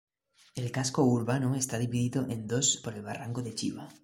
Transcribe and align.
El 0.55 0.71
casco 0.71 1.03
urbano 1.03 1.53
está 1.53 1.77
dividido 1.77 2.27
en 2.27 2.47
dos 2.47 2.77
por 2.77 2.95
el 2.95 3.03
barranco 3.03 3.43
de 3.43 3.53
Chiva. 3.53 3.87